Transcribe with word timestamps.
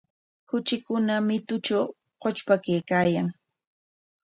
Kuchikuna 0.49 1.13
mitutraw 1.27 1.87
qutrpaykaayan. 2.21 3.27